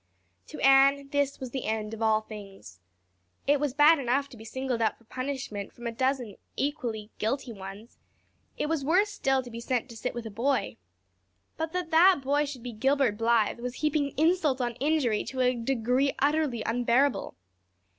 [0.47, 2.79] To Anne, this was as the end of all things.
[3.45, 7.11] It was bad enough to be singled out for punishment from among a dozen equally
[7.19, 7.99] guilty ones;
[8.57, 10.77] it was worse still to be sent to sit with a boy,
[11.55, 15.53] but that that boy should be Gilbert Blythe was heaping insult on injury to a
[15.53, 17.35] degree utterly unbearable.